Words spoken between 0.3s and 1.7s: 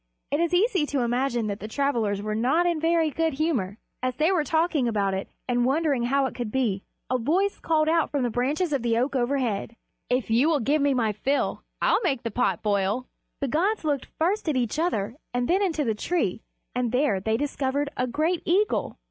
It is easy to imagine that the